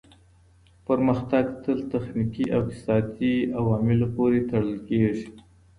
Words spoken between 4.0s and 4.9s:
پوري تړل